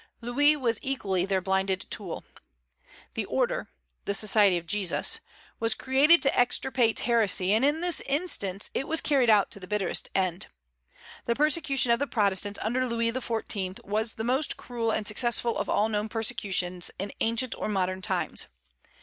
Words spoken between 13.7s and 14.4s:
was the